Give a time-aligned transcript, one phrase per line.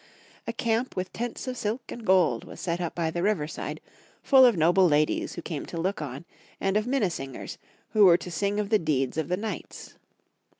[0.47, 3.79] A camp with tents of silk and gold was set up by the river side,
[4.23, 6.25] full of noble ladies who came to look on,
[6.59, 7.59] and of minne singers,
[7.91, 9.97] who were to sing of the deeds of the knights.